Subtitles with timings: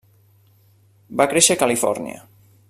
[1.21, 2.27] Va créixer a Califòrnia.